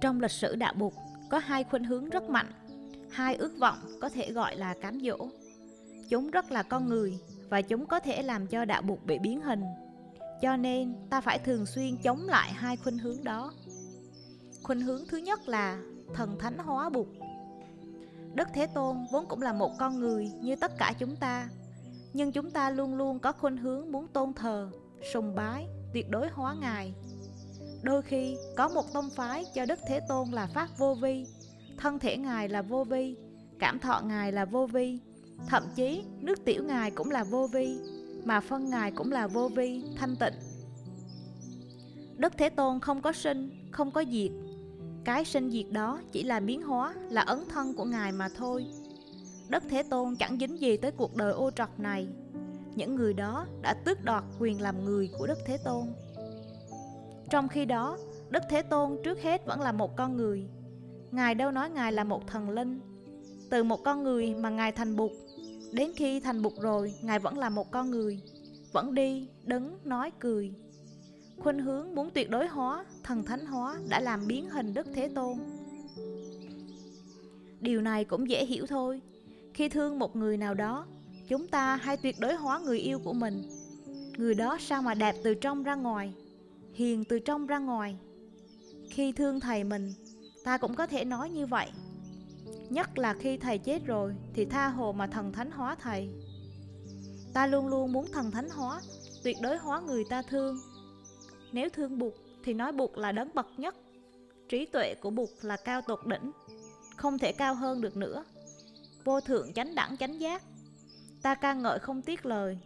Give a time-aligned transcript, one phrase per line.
[0.00, 0.92] Trong lịch sử đạo Bụt
[1.30, 2.52] có hai khuynh hướng rất mạnh,
[3.10, 5.28] hai ước vọng có thể gọi là cám dỗ.
[6.08, 7.18] Chúng rất là con người
[7.50, 9.62] và chúng có thể làm cho đạo Bụt bị biến hình.
[10.42, 13.52] Cho nên ta phải thường xuyên chống lại hai khuynh hướng đó.
[14.62, 15.78] Khuynh hướng thứ nhất là
[16.14, 17.06] thần thánh hóa Bụt.
[18.34, 21.48] Đức Thế Tôn vốn cũng là một con người như tất cả chúng ta,
[22.12, 24.70] nhưng chúng ta luôn luôn có khuynh hướng muốn tôn thờ,
[25.12, 26.94] sùng bái, tuyệt đối hóa Ngài
[27.82, 31.26] Đôi khi có một tông phái cho Đức Thế Tôn là Pháp vô vi,
[31.76, 33.16] thân thể Ngài là vô vi,
[33.58, 34.98] cảm thọ Ngài là vô vi,
[35.48, 37.78] thậm chí nước tiểu Ngài cũng là vô vi,
[38.24, 40.34] mà phân Ngài cũng là vô vi, thanh tịnh.
[42.16, 44.30] Đức Thế Tôn không có sinh, không có diệt.
[45.04, 48.66] Cái sinh diệt đó chỉ là biến hóa, là ấn thân của Ngài mà thôi.
[49.48, 52.08] Đức Thế Tôn chẳng dính gì tới cuộc đời ô trọc này.
[52.74, 55.86] Những người đó đã tước đoạt quyền làm người của Đức Thế Tôn.
[57.30, 57.98] Trong khi đó,
[58.30, 60.46] Đức Thế Tôn trước hết vẫn là một con người.
[61.10, 62.80] Ngài đâu nói Ngài là một thần linh.
[63.50, 65.10] Từ một con người mà Ngài thành bụt,
[65.72, 68.20] đến khi thành bụt rồi, Ngài vẫn là một con người.
[68.72, 70.54] Vẫn đi, đứng, nói, cười.
[71.38, 75.08] Khuynh hướng muốn tuyệt đối hóa, thần thánh hóa đã làm biến hình Đức Thế
[75.08, 75.38] Tôn.
[77.60, 79.00] Điều này cũng dễ hiểu thôi.
[79.54, 80.86] Khi thương một người nào đó,
[81.28, 83.42] chúng ta hay tuyệt đối hóa người yêu của mình.
[84.18, 86.12] Người đó sao mà đẹp từ trong ra ngoài,
[86.78, 87.96] hiền từ trong ra ngoài.
[88.90, 89.92] Khi thương thầy mình,
[90.44, 91.70] ta cũng có thể nói như vậy.
[92.70, 96.08] Nhất là khi thầy chết rồi thì tha hồ mà thần thánh hóa thầy.
[97.34, 98.80] Ta luôn luôn muốn thần thánh hóa,
[99.24, 100.58] tuyệt đối hóa người ta thương.
[101.52, 103.74] Nếu thương bụt thì nói bụt là đấng bậc nhất.
[104.48, 106.32] Trí tuệ của bụt là cao tột đỉnh,
[106.96, 108.24] không thể cao hơn được nữa.
[109.04, 110.42] Vô thượng chánh đẳng chánh giác.
[111.22, 112.58] Ta ca ngợi không tiếc lời.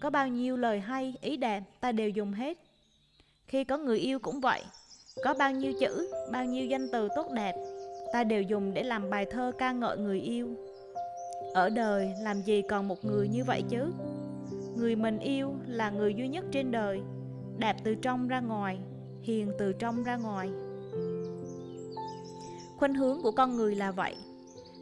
[0.00, 2.71] Có bao nhiêu lời hay, ý đẹp, ta đều dùng hết
[3.46, 4.62] khi có người yêu cũng vậy
[5.24, 7.54] Có bao nhiêu chữ, bao nhiêu danh từ tốt đẹp
[8.12, 10.48] Ta đều dùng để làm bài thơ ca ngợi người yêu.
[11.54, 13.92] Ở đời làm gì còn một người như vậy chứ?
[14.76, 17.00] Người mình yêu là người duy nhất trên đời
[17.58, 18.78] Đẹp từ trong ra ngoài
[19.22, 20.50] Hiền từ trong ra ngoài.
[22.76, 24.16] Khuynh hướng của con người là vậy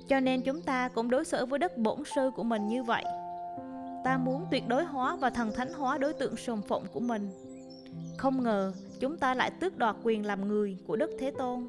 [0.09, 3.04] Cho nên chúng ta cũng đối xử với đất bổn sư của mình như vậy.
[4.04, 7.31] Ta muốn tuyệt đối hóa và thần thánh hóa đối tượng sùng phụng của mình
[8.21, 11.67] không ngờ chúng ta lại tước đoạt quyền làm người của Đức Thế Tôn.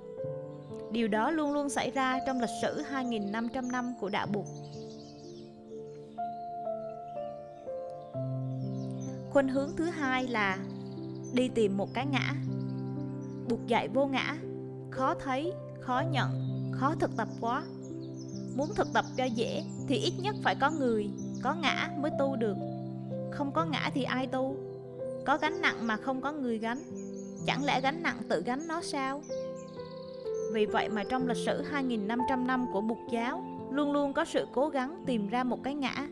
[0.92, 4.46] Điều đó luôn luôn xảy ra trong lịch sử 2.500 năm của Đạo Bụt.
[9.30, 10.58] Khuynh hướng thứ hai là
[11.34, 12.34] đi tìm một cái ngã.
[13.50, 14.38] Bụt dạy vô ngã,
[14.90, 16.30] khó thấy, khó nhận,
[16.72, 17.64] khó thực tập quá.
[18.56, 21.10] Muốn thực tập cho dễ thì ít nhất phải có người,
[21.44, 22.58] có ngã mới tu được.
[23.32, 24.71] Không có ngã thì ai tu?
[25.26, 26.80] Có gánh nặng mà không có người gánh.
[27.46, 29.22] Chẳng lẽ gánh nặng tự gánh nó sao?
[30.54, 34.48] Vì vậy mà trong lịch sử 2.500 năm của Bục giáo Luôn luôn có sự
[34.54, 36.08] cố gắng tìm ra một cái ngã.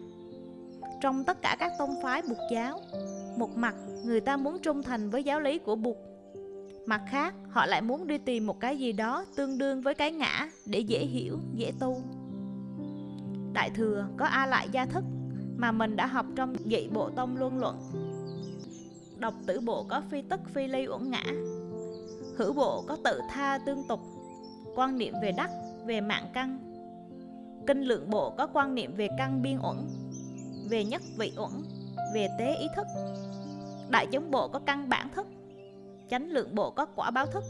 [1.02, 2.80] Trong tất cả các tông phái Bục giáo
[3.38, 3.76] Một mặt
[4.06, 5.98] người ta muốn trung thành với giáo lý của Bục
[6.86, 10.12] Mặt khác họ lại muốn đi tìm một cái gì đó tương đương với cái
[10.12, 12.02] ngã Để dễ hiểu, dễ tu.
[13.54, 15.04] Đại thừa có A lại gia thức
[15.58, 17.78] Mà mình đã học trong dị bộ tông luân luận
[19.20, 21.24] độc tử bộ có phi tức phi ly uẩn ngã.
[22.38, 24.00] Hữu bộ có tự tha tương tục
[24.76, 25.52] Quan niệm về đắc,
[25.86, 26.60] về mạng căn
[27.68, 29.78] Kinh lượng bộ có quan niệm về căn biên uẩn
[30.70, 31.52] Về nhất vị uẩn,
[32.14, 32.88] về tế ý thức.
[33.90, 35.28] Đại chúng bộ có căn bản thức
[36.10, 37.44] Chánh lượng bộ có quả báo thức.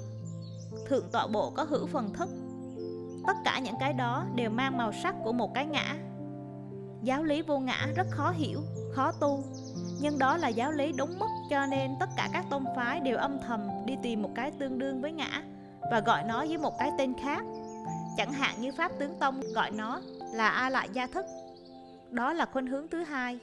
[0.87, 2.29] Thượng tọa bộ có hữu phần thức.
[3.27, 5.95] Tất cả những cái đó đều mang màu sắc của một cái ngã.
[7.03, 8.59] Giáo lý vô ngã rất khó hiểu,
[8.93, 9.43] khó tu
[10.01, 13.17] nhưng đó là giáo lý đúng mức cho nên tất cả các tôn phái đều
[13.17, 15.43] âm thầm đi tìm một cái tương đương với ngã
[15.91, 17.43] và gọi nó với một cái tên khác.
[18.17, 20.01] Chẳng hạn như Pháp Tướng Tông gọi nó
[20.33, 21.25] là A Lại Gia Thức.
[22.11, 23.39] Đó là khuynh hướng thứ hai.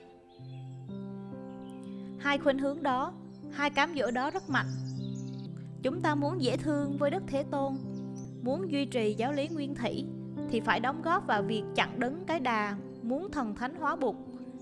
[2.18, 3.12] Hai khuynh hướng đó,
[3.52, 4.66] hai cám dỗ đó rất mạnh.
[5.82, 7.76] Chúng ta muốn dễ thương với Đức Thế Tôn,
[8.42, 10.04] muốn duy trì giáo lý nguyên thủy
[10.50, 14.16] thì phải đóng góp vào việc chặn đứng cái đà muốn thần thánh hóa bụt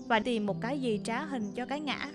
[0.07, 2.11] và tìm một cái gì trá hình cho cái ngã.